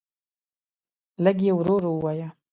لږ 1.23 1.37
یی 1.45 1.51
ورو 1.55 1.73
ورو 1.75 1.91
وایه 2.03 2.27